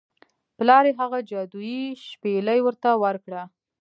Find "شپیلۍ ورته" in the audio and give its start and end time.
2.07-2.89